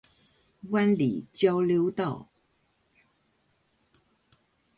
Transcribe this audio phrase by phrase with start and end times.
[0.71, 2.27] 灣裡交流道